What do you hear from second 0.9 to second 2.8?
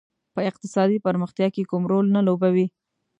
پرمختیا کې کوم رول نه لوبوي.